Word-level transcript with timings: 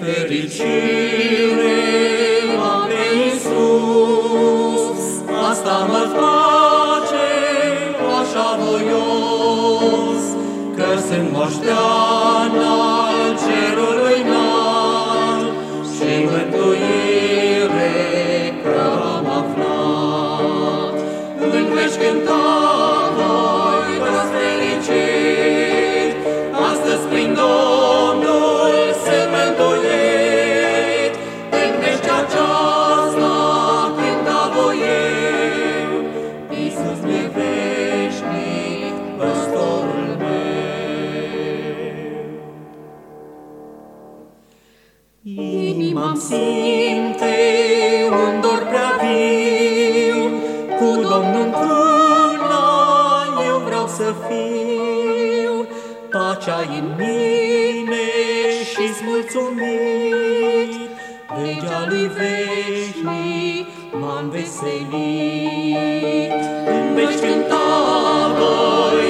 fericire 0.00 1.06
am 2.72 2.86
pe 2.88 3.02
Iisus, 3.24 5.02
asta 5.50 5.76
mă 5.90 6.02
face 6.16 7.28
așa 8.20 8.48
voios, 8.62 10.22
că 10.76 10.88
sunt 11.08 11.28
moșteana 11.32 12.74
cerului 13.42 14.20
înalt 14.24 14.55
Inima-mi 45.38 46.16
simte 46.16 47.36
un 48.10 48.40
dor 48.40 48.66
prea 48.68 48.92
viu, 49.00 50.20
Cu 50.78 50.84
Domnul 50.84 51.42
într-una 51.44 52.64
eu 53.46 53.58
vreau 53.58 53.86
să 53.86 54.14
fiu. 54.28 55.66
Pacea 56.10 56.58
în 56.78 56.86
mine 56.98 58.06
și-ți 58.70 59.02
mulțumit, 59.04 60.90
Legea 61.42 61.86
lui 61.88 62.10
veșnic 62.18 63.66
m-am 64.00 64.28
veselit. 64.30 64.86
În 66.66 66.94
veci 66.94 67.18
cânta 67.20 67.66
voi 68.38 69.05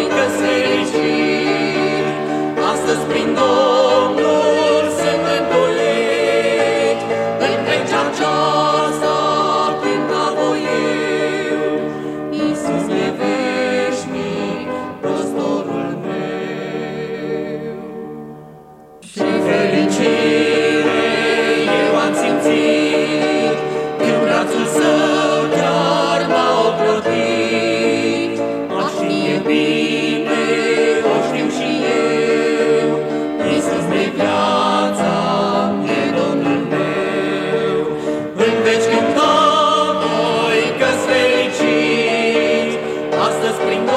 cânta 43.56 43.64
voi 43.64 43.95